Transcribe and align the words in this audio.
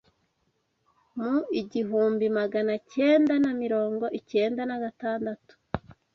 Mu 1.17 1.33
igihumbi 1.61 2.25
Maganacyenda 2.39 3.33
na 3.43 3.51
mirongo 3.61 4.05
icyenda 4.19 4.61
nagatandatu 4.65 5.53